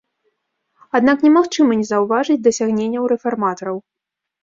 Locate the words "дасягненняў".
2.51-3.03